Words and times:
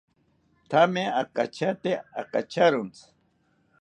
Thame 0.69 1.03
akachate 1.21 1.91
akacharontzi 2.21 3.05